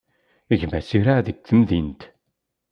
[0.59, 2.01] Gma-s iraɛ deg temdint.